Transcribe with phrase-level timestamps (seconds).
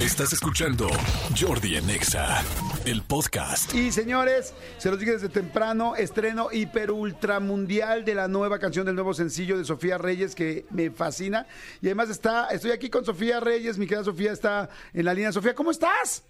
[0.00, 0.88] Estás escuchando
[1.38, 2.42] Jordi en Exa,
[2.86, 3.74] el podcast.
[3.74, 8.86] Y señores, se los dije desde temprano, estreno hiper ultra mundial de la nueva canción
[8.86, 11.46] del nuevo sencillo de Sofía Reyes que me fascina.
[11.82, 15.32] Y además está, estoy aquí con Sofía Reyes, mi querida Sofía está en la línea.
[15.32, 16.24] Sofía, ¿cómo estás?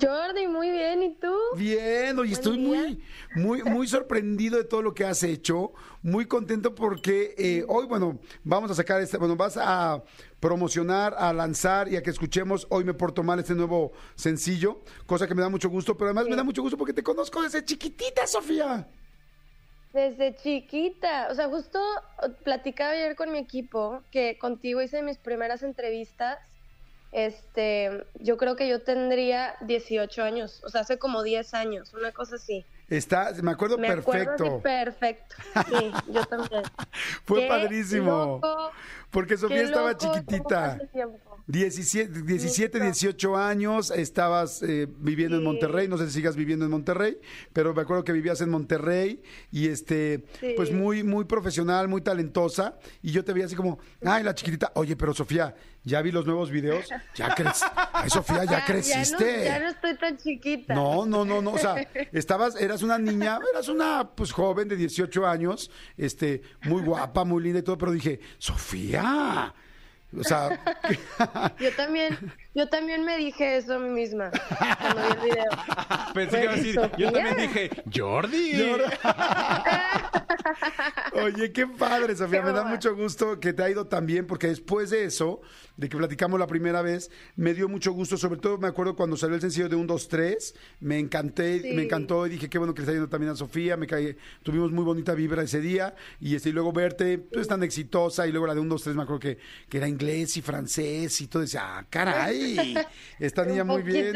[0.00, 1.34] Jordi, muy bien, ¿y tú?
[1.56, 3.02] Bien, oye, estoy muy,
[3.34, 5.72] muy, muy sorprendido de todo lo que has hecho,
[6.02, 10.02] muy contento porque eh, hoy, bueno, vamos a sacar este, bueno, vas a
[10.40, 15.26] promocionar, a lanzar y a que escuchemos Hoy me porto mal este nuevo sencillo, cosa
[15.26, 17.64] que me da mucho gusto, pero además me da mucho gusto porque te conozco desde
[17.64, 18.88] chiquitita, Sofía.
[19.92, 21.80] Desde chiquita, o sea, justo
[22.44, 26.38] platicaba ayer con mi equipo que contigo hice mis primeras entrevistas
[27.12, 32.12] este, yo creo que yo tendría 18 años, o sea, hace como 10 años, una
[32.12, 32.64] cosa así.
[32.88, 34.32] Está, me acuerdo me perfecto.
[34.32, 35.36] Acuerdo perfecto.
[35.68, 36.62] Sí, yo también.
[37.24, 38.40] Fue padrísimo.
[39.10, 40.78] porque Sofía estaba chiquitita.
[41.50, 46.70] 17, 17 18 años, estabas eh, viviendo en Monterrey, no sé si sigas viviendo en
[46.70, 47.18] Monterrey,
[47.52, 49.20] pero me acuerdo que vivías en Monterrey
[49.50, 50.24] y este,
[50.56, 54.70] pues muy, muy profesional, muy talentosa, y yo te veía así como, ay, la chiquitita,
[54.76, 57.62] oye, pero Sofía, ya vi los nuevos videos, ya crees,
[57.92, 59.44] ay, Sofía, ya, creciste.
[59.44, 60.74] Ya no, estoy tan chiquita.
[60.74, 61.74] No, no, no, no, o sea,
[62.12, 67.42] estabas, eras una niña, eras una, pues, joven de 18 años, este, muy guapa, muy
[67.42, 69.52] linda y todo, pero dije, Sofía,
[70.18, 70.60] o sea,
[71.60, 72.18] yo también,
[72.54, 74.30] yo también me dije eso a mí misma
[74.80, 75.50] cuando vi el video.
[76.14, 78.52] Pensé que iba a decir, yo también dije, Jordi.
[81.12, 82.42] Oye, qué padre, Sofía.
[82.42, 85.40] me da mucho gusto que te ha ido tan bien, porque después de eso,
[85.76, 88.16] de que platicamos la primera vez, me dio mucho gusto.
[88.16, 90.54] Sobre todo me acuerdo cuando salió el sencillo de Un, Dos, Tres.
[90.80, 93.76] Me encanté, me encantó y dije, qué bueno que le está yendo también a Sofía.
[93.76, 95.94] Me caí, tuvimos muy bonita vibra ese día.
[96.20, 98.26] Y, este, y luego verte, tú pues, tan exitosa.
[98.26, 101.20] Y luego la de Un, Dos, Tres, me acuerdo que, que era inglés y francés
[101.20, 101.42] y todo.
[101.42, 102.74] Decía, ah, caray,
[103.18, 104.14] esta niña muy bien.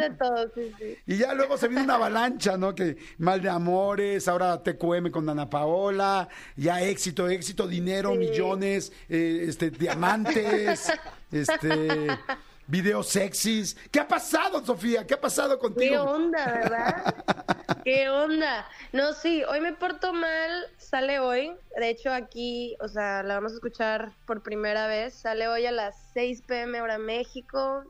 [1.06, 2.74] Y ya luego se vino una avalancha, ¿no?
[2.74, 6.13] Que mal de amores, ahora TQM con Dana Paola,
[6.56, 10.92] ya éxito, éxito, dinero, millones, eh, este, diamantes,
[11.32, 12.18] este
[12.66, 13.76] videos sexys.
[13.90, 15.06] ¿Qué ha pasado, Sofía?
[15.06, 15.90] ¿Qué ha pasado contigo?
[15.90, 17.14] ¿Qué onda, verdad?
[17.84, 18.66] ¿Qué onda?
[18.92, 21.52] No, sí, hoy me porto mal, sale hoy.
[21.78, 25.14] De hecho, aquí, o sea, la vamos a escuchar por primera vez.
[25.14, 27.84] Sale hoy a las 6 pm hora México.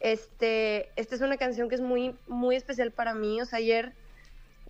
[0.00, 3.40] Este, esta es una canción que es muy, muy especial para mí.
[3.40, 3.92] O sea, ayer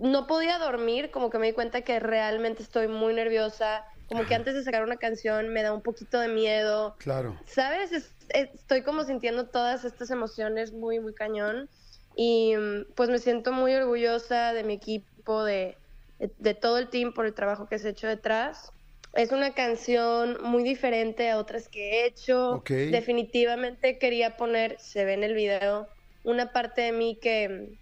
[0.01, 3.85] no podía dormir, como que me di cuenta que realmente estoy muy nerviosa.
[4.09, 6.97] Como que antes de sacar una canción me da un poquito de miedo.
[6.99, 7.39] Claro.
[7.47, 8.13] ¿Sabes?
[8.31, 11.69] estoy como sintiendo todas estas emociones muy, muy cañón.
[12.17, 15.77] Y mm, pues me siento muy orgullosa de mi equipo, de,
[16.19, 18.73] de, todo el team por el trabajo que se ha hecho detrás.
[19.15, 22.63] Es una canción muy diferente a otras que he hecho.
[22.69, 25.89] Definitivamente quería poner, se ve en el video,
[26.23, 27.77] una parte de mí que,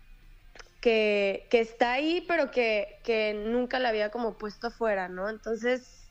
[0.80, 5.28] que, que está ahí, pero que, que nunca la había como puesto afuera, ¿no?
[5.28, 6.08] Entonces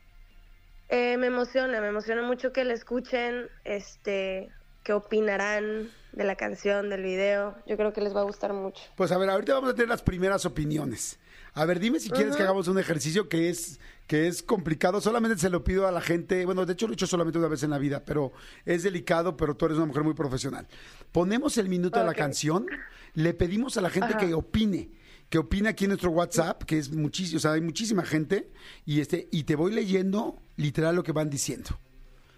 [0.90, 4.50] eh, me emociona, me emociona mucho que la escuchen, este,
[4.84, 7.56] que opinarán de la canción, del video.
[7.66, 8.82] Yo creo que les va a gustar mucho.
[8.96, 11.20] Pues a ver, ahorita vamos a tener las primeras opiniones.
[11.58, 15.02] A ver, dime si quieres que hagamos un ejercicio que es que es complicado.
[15.02, 16.46] Solamente se lo pido a la gente.
[16.46, 18.32] Bueno, de hecho lo he hecho solamente una vez en la vida, pero
[18.64, 19.36] es delicado.
[19.36, 20.68] Pero tú eres una mujer muy profesional.
[21.12, 22.68] Ponemos el minuto de la canción.
[23.16, 24.92] Le pedimos a la gente que opine
[25.30, 28.50] que opina aquí en nuestro WhatsApp, que es muchísimo, o sea, hay muchísima gente,
[28.86, 31.78] y este, y te voy leyendo literal lo que van diciendo.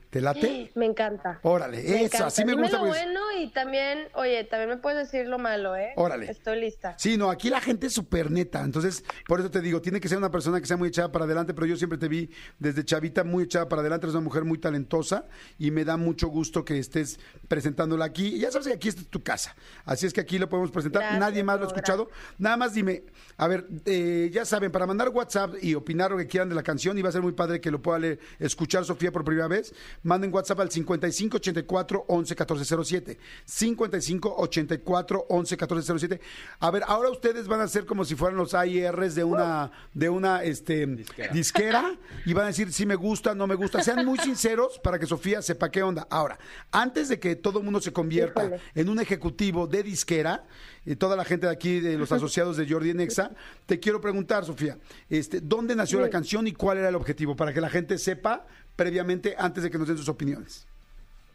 [0.09, 0.71] ¿Te late?
[0.73, 1.39] Me encanta.
[1.43, 2.79] Órale, eso, así me gusta.
[2.79, 5.93] Lo bueno y también, oye, también me puedes decir lo malo, ¿eh?
[5.95, 6.29] Órale.
[6.29, 6.95] Estoy lista.
[6.97, 8.61] Sí, no, aquí la gente es súper neta.
[8.63, 11.25] Entonces, por eso te digo, tiene que ser una persona que sea muy echada para
[11.25, 12.29] adelante, pero yo siempre te vi
[12.59, 14.05] desde chavita muy echada para adelante.
[14.05, 15.25] Eres una mujer muy talentosa
[15.57, 18.35] y me da mucho gusto que estés presentándola aquí.
[18.35, 19.55] Y ya sabes que aquí está tu casa.
[19.85, 21.19] Así es que aquí lo podemos presentar.
[21.19, 22.09] Nadie más lo ha escuchado.
[22.37, 23.03] Nada más dime,
[23.37, 26.63] a ver, eh, ya saben, para mandar WhatsApp y opinar lo que quieran de la
[26.63, 29.47] canción, y va a ser muy padre que lo pueda leer, escuchar Sofía por primera
[29.47, 29.73] vez
[30.03, 33.19] manden WhatsApp al 55 84 11 14 07.
[33.45, 36.21] 55 84 11 14 07.
[36.59, 40.09] A ver, ahora ustedes van a ser como si fueran los AIRs de una, de
[40.09, 40.85] una este,
[41.31, 41.95] disquera.
[42.25, 43.83] y van a decir si me gusta, no me gusta.
[43.83, 46.07] Sean muy sinceros para que Sofía sepa qué onda.
[46.09, 46.39] Ahora,
[46.71, 50.45] antes de que todo el mundo se convierta en un ejecutivo de disquera,
[50.85, 53.31] y toda la gente de aquí, de los asociados de Jordi Nexa,
[53.65, 54.77] te quiero preguntar, Sofía,
[55.09, 57.35] este, ¿dónde nació la canción y cuál era el objetivo?
[57.35, 58.45] Para que la gente sepa
[58.75, 60.65] previamente antes de que nos den sus opiniones.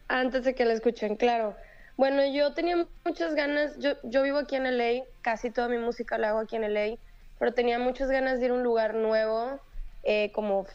[0.08, 1.56] Antes de que la escuchen, claro.
[1.96, 6.18] Bueno, yo tenía muchas ganas, yo, yo vivo aquí en LA, casi toda mi música
[6.18, 6.96] la hago aquí en LA,
[7.38, 9.60] pero tenía muchas ganas de ir a un lugar nuevo,
[10.02, 10.66] eh, como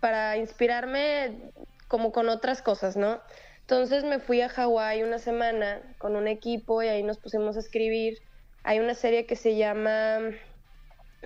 [0.00, 1.52] para inspirarme
[1.88, 3.20] como con otras cosas, ¿no?
[3.60, 7.60] Entonces me fui a Hawái una semana con un equipo y ahí nos pusimos a
[7.60, 8.18] escribir.
[8.62, 10.18] Hay una serie que se llama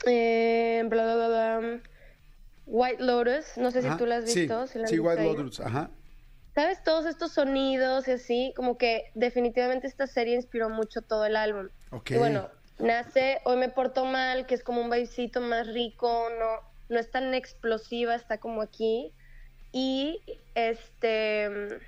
[0.07, 1.81] eh, bla, bla, bla,
[2.67, 3.57] White Lotus.
[3.57, 4.67] No sé si tú la has sí, visto.
[4.67, 5.37] si la has sí, White ahí.
[5.37, 5.91] Lotus, ajá.
[6.55, 6.83] ¿Sabes?
[6.83, 11.69] Todos estos sonidos y así, como que definitivamente esta serie inspiró mucho todo el álbum.
[11.91, 12.11] Ok.
[12.13, 12.49] Y bueno,
[12.79, 17.11] nace Hoy me porto mal, que es como un baisito más rico, no, no es
[17.11, 19.13] tan explosiva, está como aquí.
[19.73, 20.21] Y
[20.55, 21.79] este,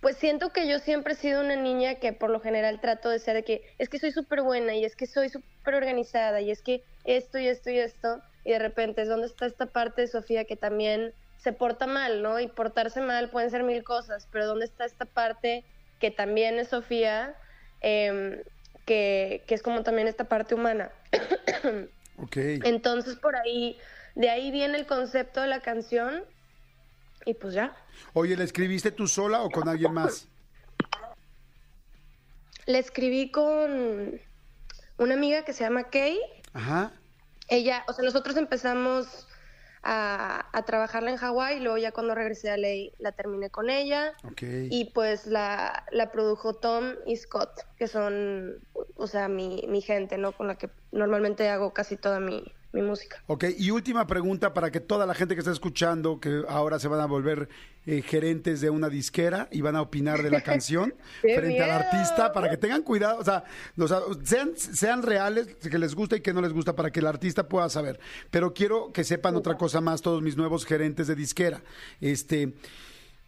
[0.00, 3.18] pues siento que yo siempre he sido una niña que por lo general trato de
[3.18, 6.50] ser de que es que soy súper buena y es que soy súper organizada y
[6.50, 8.22] es que esto y esto y esto.
[8.44, 12.22] Y de repente es donde está esta parte de Sofía que también se porta mal,
[12.22, 12.38] ¿no?
[12.38, 15.64] Y portarse mal pueden ser mil cosas, pero ¿dónde está esta parte
[15.98, 17.34] que también es Sofía?
[17.80, 18.42] Em,
[18.84, 20.90] que, que es como también esta parte humana.
[22.22, 22.36] Ok.
[22.36, 23.78] Entonces por ahí,
[24.14, 26.22] de ahí viene el concepto de la canción
[27.24, 27.74] y pues ya.
[28.12, 30.28] Oye, ¿la escribiste tú sola o con alguien más?
[32.66, 34.20] Le escribí con
[34.98, 36.20] una amiga que se llama Kay.
[36.52, 36.92] Ajá.
[37.48, 39.26] Ella, o sea, nosotros empezamos
[39.82, 43.70] a, a trabajarla en Hawái y luego ya cuando regresé a Ley la terminé con
[43.70, 44.12] ella.
[44.42, 48.58] Y pues la, la produjo Tom y Scott, que son,
[48.96, 50.32] o sea, mi, mi gente, ¿no?
[50.32, 53.22] Con la que normalmente hago casi toda mi, mi música.
[53.26, 56.88] Ok, y última pregunta para que toda la gente que está escuchando, que ahora se
[56.88, 57.48] van a volver
[57.86, 61.70] eh, gerentes de una disquera y van a opinar de la canción ¡Qué frente al
[61.70, 63.44] artista, para que tengan cuidado, o sea,
[63.76, 67.00] o sea, sean, sean reales, que les gusta y que no les gusta, para que
[67.00, 67.98] el artista pueda saber.
[68.30, 71.62] Pero quiero que sepan otra cosa más todos mis nuevos gerentes de disquera.
[72.00, 72.52] Este.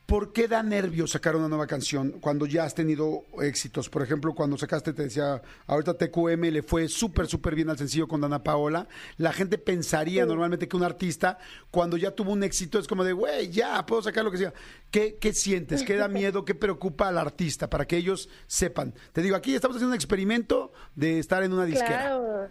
[0.06, 3.88] ¿Por qué da nervios sacar una nueva canción cuando ya has tenido éxitos?
[3.88, 8.08] Por ejemplo, cuando sacaste, te decía, ahorita TQM le fue súper, súper bien al sencillo
[8.08, 8.88] con Dana Paola.
[9.16, 11.38] La gente pensaría normalmente que un artista,
[11.70, 14.52] cuando ya tuvo un éxito, es como de, güey, ya, puedo sacar lo que sea.
[14.90, 15.82] ¿Qué, ¿Qué sientes?
[15.82, 16.44] ¿Qué da miedo?
[16.44, 17.70] ¿Qué preocupa al artista?
[17.70, 18.92] Para que ellos sepan.
[19.12, 22.00] Te digo, aquí estamos haciendo un experimento de estar en una disquera.
[22.00, 22.50] Claro.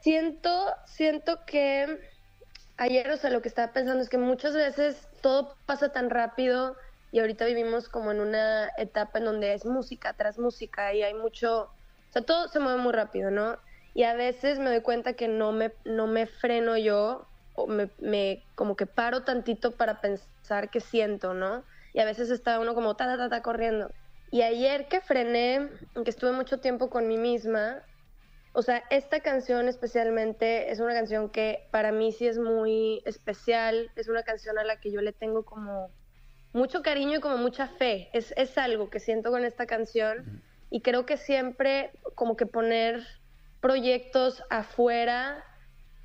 [0.00, 1.98] Siento, siento que
[2.78, 6.76] ayer, o sea, lo que estaba pensando es que muchas veces todo pasa tan rápido
[7.12, 11.14] y ahorita vivimos como en una etapa en donde es música tras música y hay
[11.14, 13.58] mucho, o sea, todo se mueve muy rápido, ¿no?
[13.94, 17.90] Y a veces me doy cuenta que no me, no me freno yo o me,
[17.98, 21.64] me como que paro tantito para pensar qué siento, ¿no?
[21.92, 23.90] Y a veces está uno como ta, ta, ta, ta, corriendo.
[24.30, 25.68] Y ayer que frené,
[26.04, 27.82] que estuve mucho tiempo con mí misma,
[28.52, 33.90] o sea, esta canción especialmente es una canción que para mí sí es muy especial,
[33.96, 35.90] es una canción a la que yo le tengo como
[36.52, 40.80] mucho cariño y como mucha fe, es, es algo que siento con esta canción y
[40.82, 43.06] creo que siempre como que poner
[43.60, 45.44] proyectos afuera,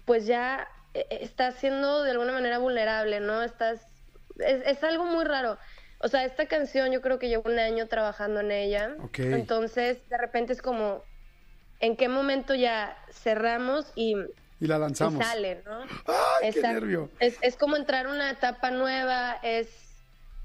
[0.06, 3.42] pues ya eh, está siendo de alguna manera vulnerable, ¿no?
[3.42, 3.88] Estás,
[4.38, 5.58] es, es algo muy raro.
[6.00, 9.20] O sea, esta canción yo creo que llevo un año trabajando en ella, Ok.
[9.20, 11.04] entonces de repente es como
[11.80, 14.16] en qué momento ya cerramos y,
[14.60, 15.24] Y la y lanzamos.
[15.26, 15.82] sale, ¿no?
[15.82, 15.88] ¡Ay,
[16.42, 16.80] qué Exacto.
[16.80, 17.10] nervio!
[17.20, 19.68] Es, es como entrar a una etapa nueva, es,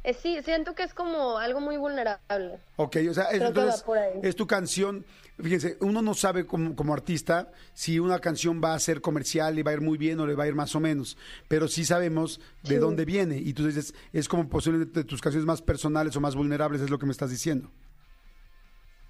[0.02, 2.58] es sí, siento que es como algo muy vulnerable.
[2.76, 3.84] Ok, o sea, es, entonces
[4.22, 5.04] es tu canción.
[5.42, 9.62] Fíjense, uno no sabe como, como artista si una canción va a ser comercial y
[9.62, 11.16] va a ir muy bien o le va a ir más o menos,
[11.48, 12.76] pero sí sabemos de Sí.
[12.76, 13.38] dónde viene.
[13.38, 16.98] Y tú dices, es como posiblemente tus canciones más personales o más vulnerables, es lo
[16.98, 17.70] que me estás diciendo.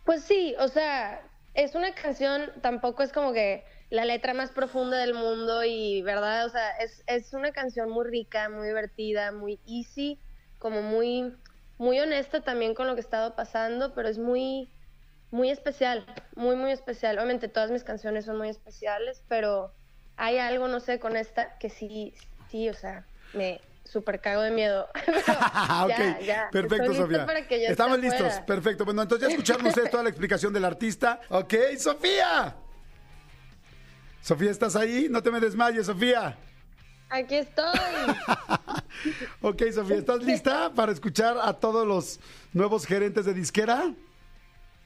[0.04, 1.20] Pues sí, o sea,
[1.54, 6.46] es una canción, tampoco es como que la letra más profunda del mundo y, ¿verdad?
[6.46, 10.20] O sea, es, es una canción muy rica, muy divertida, muy easy,
[10.58, 11.34] como muy,
[11.78, 14.70] muy honesta también con lo que he estado pasando, pero es muy,
[15.30, 17.18] muy especial, muy, muy especial.
[17.18, 19.72] Obviamente todas mis canciones son muy especiales, pero
[20.16, 22.14] hay algo, no sé, con esta que sí,
[22.48, 24.88] sí, o sea, me super cago de miedo.
[25.84, 27.26] Ok, ya, perfecto, estoy Sofía.
[27.26, 28.84] para que Estamos listos, perfecto.
[28.84, 31.20] Bueno, entonces ya escucharon ustedes toda la explicación del artista.
[31.28, 32.54] Ok, Sofía.
[34.22, 35.08] Sofía, ¿estás ahí?
[35.10, 36.36] No te me desmayes, Sofía.
[37.08, 37.66] Aquí estoy.
[39.40, 42.20] Ok, Sofía, ¿estás lista para escuchar a todos los
[42.52, 43.94] nuevos gerentes de disquera?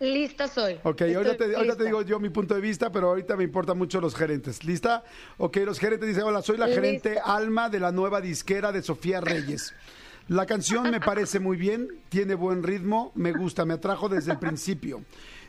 [0.00, 0.78] Lista soy.
[0.82, 1.36] Ok, ahorita
[1.76, 4.64] te, digo yo mi punto de vista, pero ahorita me importan mucho los gerentes.
[4.64, 5.04] ¿Lista?
[5.38, 6.80] Ok, los gerentes dicen, hola, soy la Lista.
[6.80, 9.72] gerente Alma de la nueva disquera de Sofía Reyes.
[10.28, 14.38] La canción me parece muy bien, tiene buen ritmo, me gusta, me atrajo desde el
[14.38, 15.02] principio.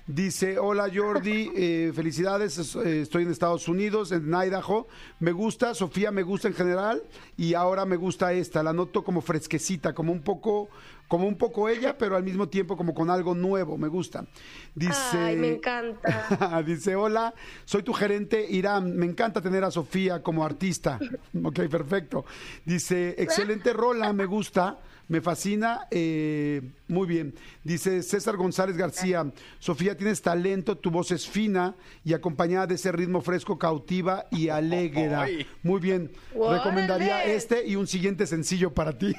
[0.08, 4.88] Dice, hola Jordi, eh, felicidades, es- eh, estoy en Estados Unidos, en Idaho,
[5.20, 7.02] me gusta, Sofía me gusta en general
[7.38, 10.70] y ahora me gusta esta, la noto como fresquecita, como un poco
[11.08, 14.26] como un poco ella, pero al mismo tiempo como con algo nuevo, me gusta.
[14.74, 16.62] Dice, Ay, me encanta.
[16.66, 17.34] dice, hola,
[17.66, 21.00] soy tu gerente Irán, me encanta tener a Sofía como artista.
[21.44, 22.26] ok, perfecto.
[22.66, 24.80] Dice, excelente rola, me gusta.
[25.08, 27.36] Me fascina, eh, muy bien.
[27.64, 32.92] Dice César González García, Sofía, tienes talento, tu voz es fina y acompañada de ese
[32.92, 35.28] ritmo fresco, cautiva y alegra.
[35.62, 39.14] Muy bien, recomendaría este y un siguiente sencillo para ti.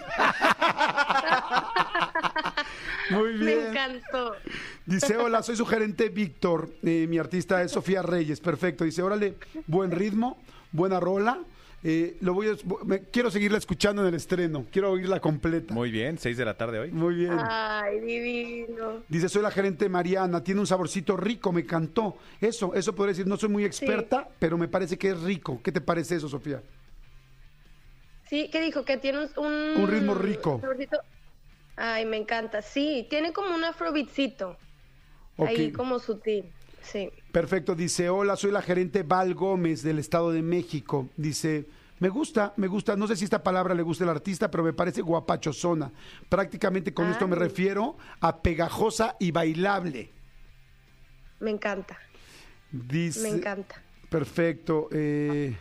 [3.10, 3.66] Muy Me bien.
[3.68, 4.34] encantó.
[4.84, 8.84] Dice, hola, soy su gerente Víctor, eh, mi artista es Sofía Reyes, perfecto.
[8.84, 9.34] Dice, órale,
[9.66, 10.38] buen ritmo,
[10.72, 11.38] buena rola.
[11.84, 15.72] Eh, lo voy a, me- quiero seguirla escuchando en el estreno, quiero oírla completa.
[15.72, 16.90] Muy bien, 6 de la tarde hoy.
[16.90, 17.36] Muy bien.
[17.38, 19.04] Ay, divino.
[19.08, 22.16] Dice, soy la gerente Mariana, tiene un saborcito rico, me encantó.
[22.40, 25.60] Eso, eso podría decir, no soy muy experta, pero me parece que es rico.
[25.62, 26.60] ¿Qué te parece eso, Sofía?
[28.28, 28.84] Sí, ¿qué dijo?
[28.84, 29.28] Que tiene un...
[29.36, 30.58] Un, Un ritmo rico.
[30.60, 30.98] saborcito.
[31.76, 32.62] Ay, me encanta.
[32.62, 34.56] Sí, tiene como un afrobeatcito.
[35.38, 36.50] Ahí como sutil.
[36.82, 37.10] Sí.
[37.32, 41.08] Perfecto, dice, hola, soy la gerente Val Gómez del Estado de México.
[41.16, 41.66] Dice,
[41.98, 44.72] me gusta, me gusta, no sé si esta palabra le gusta al artista, pero me
[44.72, 45.92] parece guapachosona.
[46.28, 50.10] Prácticamente con esto me refiero a pegajosa y bailable.
[51.40, 51.98] Me encanta.
[52.70, 53.82] Dice, Me encanta.
[54.08, 54.88] Perfecto.
[54.92, 55.56] eh,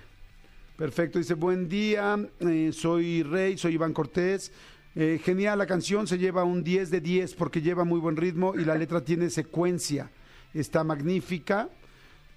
[0.77, 1.19] perfecto.
[1.19, 4.51] Dice, buen día, eh, soy Rey, soy Iván Cortés.
[4.95, 8.55] Eh, genial, la canción se lleva un 10 de 10 porque lleva muy buen ritmo
[8.55, 10.09] y la letra tiene secuencia.
[10.53, 11.69] Está magnífica.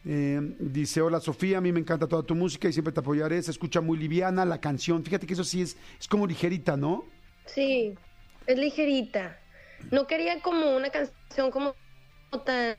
[0.04, 3.40] Eh, dice, hola Sofía, a mí me encanta toda tu música y siempre te apoyaré.
[3.42, 5.04] Se escucha muy liviana la canción.
[5.04, 7.04] Fíjate que eso sí es, es como ligerita, ¿no?
[7.46, 7.94] Sí,
[8.46, 9.38] es ligerita.
[9.92, 11.76] No quería como una canción como
[12.44, 12.76] tan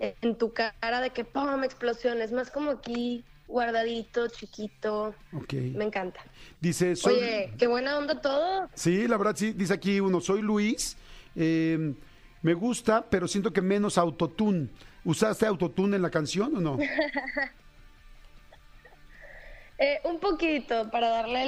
[0.00, 1.62] en tu cara de que ¡pum!
[1.64, 2.22] explosión.
[2.22, 5.14] Es más como aquí, guardadito, chiquito.
[5.50, 6.20] Me encanta.
[6.60, 7.14] Dice, soy...
[7.14, 8.68] Oye, qué buena onda todo.
[8.74, 10.96] Sí, la verdad sí, dice aquí uno, soy Luis,
[11.34, 11.94] eh,
[12.42, 14.68] me gusta, pero siento que menos autotune.
[15.04, 16.78] ¿Usaste autotune en la canción o no?
[19.80, 21.42] Eh, un poquito para darle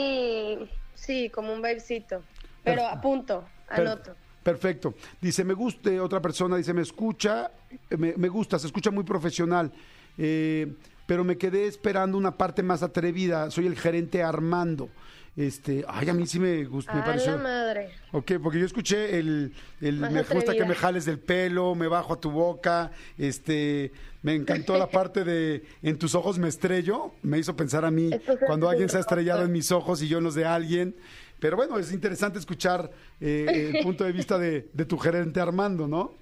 [0.52, 0.71] el...
[0.95, 2.23] Sí, como un vibecito.
[2.62, 4.14] Pero apunto, Per- anoto.
[4.42, 4.95] Perfecto.
[5.21, 7.50] Dice, me gusta, otra persona dice, me escucha,
[7.90, 9.73] me, me gusta, se escucha muy profesional,
[10.16, 10.73] eh,
[11.11, 13.50] pero me quedé esperando una parte más atrevida.
[13.50, 14.90] Soy el gerente Armando.
[15.37, 17.33] Este, ay, a mí sí me gusta, me pareció.
[17.33, 17.90] la madre.
[18.12, 22.12] Ok, porque yo escuché el, el me gusta que me jales del pelo, me bajo
[22.12, 23.90] a tu boca, este,
[24.23, 28.09] me encantó la parte de en tus ojos me estrello, me hizo pensar a mí
[28.47, 30.95] cuando alguien se ha estrellado en mis ojos y yo en los de alguien.
[31.40, 32.88] Pero bueno, es interesante escuchar
[33.21, 36.14] eh, el punto de vista de, de tu gerente Armando, ¿no?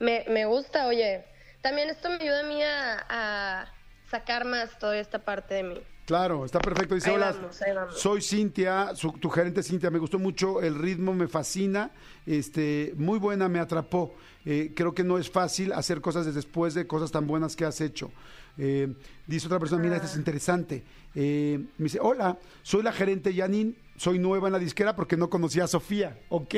[0.00, 1.26] Me, me gusta, oye.
[1.68, 3.72] También esto me ayuda a mí a, a
[4.10, 5.80] sacar más toda esta parte de mí.
[6.06, 6.94] Claro, está perfecto.
[6.94, 8.00] Dice, Ahí hola, vamos, ahí vamos.
[8.00, 11.90] soy Cintia, su- tu gerente Cintia, me gustó mucho, el ritmo me fascina,
[12.24, 14.14] este, muy buena, me atrapó.
[14.46, 17.82] Eh, creo que no es fácil hacer cosas después de cosas tan buenas que has
[17.82, 18.10] hecho.
[18.56, 18.88] Eh,
[19.26, 20.82] dice otra persona, mira, esto es interesante.
[21.14, 25.28] Eh, me dice, hola, soy la gerente Janine, soy nueva en la disquera porque no
[25.28, 26.16] conocía a Sofía.
[26.28, 26.54] Ok,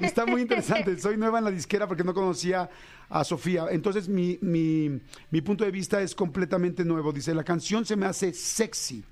[0.00, 0.98] está muy interesante.
[1.00, 2.68] Soy nueva en la disquera porque no conocía
[3.08, 3.66] a Sofía.
[3.70, 5.00] Entonces mi, mi,
[5.30, 7.12] mi punto de vista es completamente nuevo.
[7.12, 9.04] Dice, la canción se me hace sexy,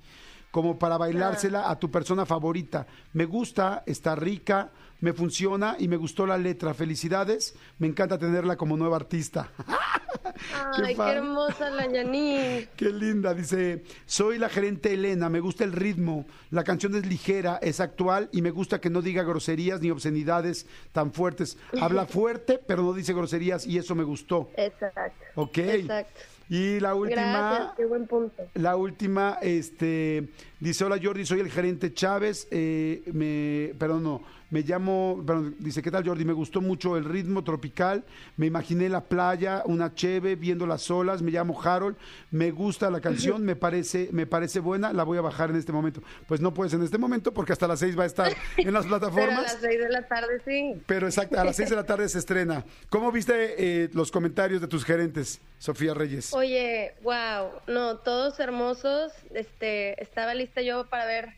[0.51, 2.87] como para bailársela a tu persona favorita.
[3.13, 6.73] Me gusta, está rica, me funciona y me gustó la letra.
[6.73, 9.51] Felicidades, me encanta tenerla como nueva artista.
[10.83, 11.87] Ay, qué, hermosa la.
[12.75, 17.59] Qué linda, dice, soy la gerente Elena, me gusta el ritmo, la canción es ligera,
[17.61, 21.57] es actual y me gusta que no diga groserías ni obscenidades tan fuertes.
[21.79, 24.49] Habla fuerte, pero no dice groserías y eso me gustó.
[24.55, 25.25] Exacto.
[25.35, 25.57] Ok.
[25.57, 26.36] Exacto.
[26.49, 28.43] Y la última, Gracias, qué buen punto.
[28.53, 34.61] la última, este, dice, hola Jordi, soy el gerente Chávez, eh, me, perdón, no, me
[34.61, 36.25] llamo, perdón, dice, ¿qué tal Jordi?
[36.25, 38.03] Me gustó mucho el ritmo tropical,
[38.35, 41.97] me imaginé la playa, una cheve, viendo las olas, me llamo Harold,
[42.31, 45.71] me gusta la canción, me parece, me parece buena, la voy a bajar en este
[45.71, 46.01] momento.
[46.27, 48.85] Pues no puedes en este momento porque hasta las seis va a estar en las
[48.87, 49.43] Pero a plataformas.
[49.43, 50.81] las seis de la tarde sí.
[50.85, 52.63] Pero exacto, a las 6 de la tarde se estrena.
[52.89, 56.33] ¿Cómo viste eh, los comentarios de tus gerentes, Sofía Reyes?
[56.33, 59.11] Oye, wow, no, todos hermosos.
[59.33, 61.33] Este, estaba lista yo para ver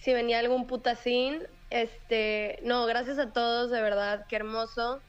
[0.00, 1.42] si venía algún putacín.
[1.70, 5.00] Este, no, gracias a todos, de verdad, qué hermoso.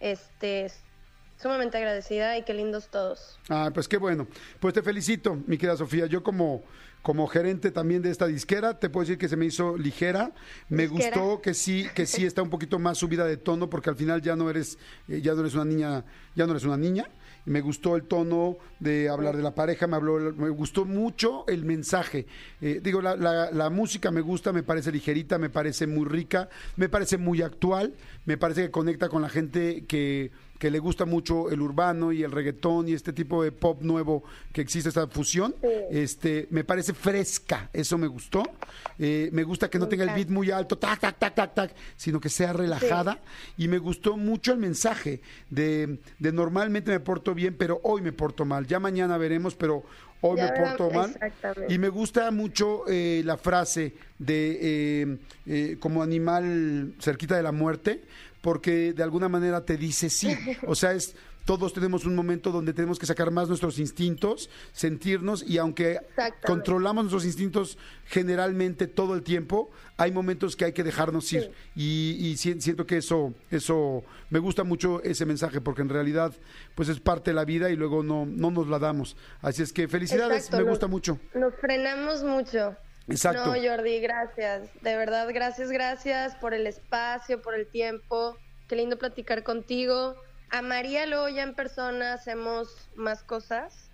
[0.00, 0.70] Este,
[1.40, 3.38] sumamente agradecida y qué lindos todos.
[3.48, 4.26] Ah, pues qué bueno.
[4.60, 6.06] Pues te felicito, mi querida Sofía.
[6.06, 6.62] Yo como,
[7.02, 10.32] como gerente también de esta disquera, te puedo decir que se me hizo ligera.
[10.68, 11.16] Me ¿Disquera?
[11.20, 14.20] gustó que sí, que sí está un poquito más subida de tono, porque al final
[14.20, 14.78] ya no eres,
[15.08, 16.04] eh, ya no eres una niña,
[16.34, 17.08] ya no eres una niña.
[17.48, 21.64] Me gustó el tono de hablar de la pareja, me, habló, me gustó mucho el
[21.64, 22.26] mensaje.
[22.60, 26.48] Eh, digo, la, la, la música me gusta, me parece ligerita, me parece muy rica,
[26.76, 31.04] me parece muy actual, me parece que conecta con la gente que que le gusta
[31.04, 35.06] mucho el urbano y el reggaetón y este tipo de pop nuevo que existe, esta
[35.06, 35.54] fusión,
[35.90, 38.42] este, me parece fresca, eso me gustó.
[38.98, 41.74] Eh, me gusta que no tenga el beat muy alto, tac, tac, tac, tac, tac,
[41.96, 43.20] sino que sea relajada.
[43.56, 48.12] Y me gustó mucho el mensaje de, de normalmente me porto bien, pero hoy me
[48.12, 48.66] porto mal.
[48.66, 49.84] Ya mañana veremos, pero
[50.20, 51.16] hoy me porto mal.
[51.68, 57.52] Y me gusta mucho eh, la frase de eh, eh, como animal cerquita de la
[57.52, 58.02] muerte,
[58.40, 60.34] porque de alguna manera te dice sí.
[60.66, 61.14] O sea, es
[61.48, 65.98] todos tenemos un momento donde tenemos que sacar más nuestros instintos, sentirnos y aunque
[66.44, 72.36] controlamos nuestros instintos generalmente todo el tiempo, hay momentos que hay que dejarnos ir y,
[72.36, 76.34] siento que eso, eso me gusta mucho ese mensaje porque en realidad
[76.74, 79.16] pues es parte de la vida y luego no, no nos la damos.
[79.40, 81.18] Así es que felicidades, me gusta mucho.
[81.32, 82.76] Nos frenamos mucho.
[83.08, 83.46] Exacto.
[83.46, 84.68] No, Jordi, gracias.
[84.82, 88.36] De verdad, gracias, gracias por el espacio, por el tiempo.
[88.68, 90.14] Qué lindo platicar contigo.
[90.50, 93.90] A María luego ya en persona hacemos más cosas.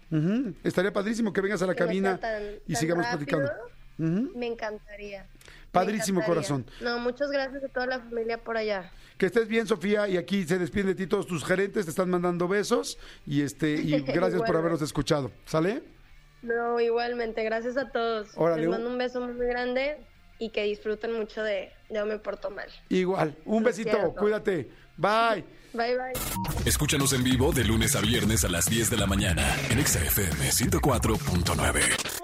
[0.62, 2.21] Estaría padrísimo que vengas a la cabina
[2.66, 3.50] y sigamos platicando.
[3.99, 5.26] Me encantaría.
[5.73, 6.64] Padrísimo corazón.
[6.80, 8.90] No, muchas gracias a toda la familia por allá.
[9.18, 12.11] Que estés bien, Sofía, y aquí se despiden de ti todos tus gerentes, te están
[12.11, 15.30] mandando besos y este y gracias por habernos escuchado.
[15.47, 15.83] ¿Sale?
[16.44, 18.28] No, igualmente, gracias a todos.
[18.56, 19.96] Les mando un beso muy grande
[20.38, 22.68] y que disfruten mucho de Yo me porto mal.
[22.88, 24.68] Igual, un besito, cuídate.
[24.96, 25.44] Bye.
[25.72, 26.12] Bye, bye.
[26.66, 30.50] Escúchanos en vivo de lunes a viernes a las 10 de la mañana en XFM
[30.50, 32.24] 104.9.